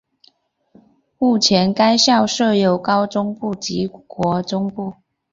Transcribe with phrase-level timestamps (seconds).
[1.19, 4.95] 目前该校设有高中部及国中部。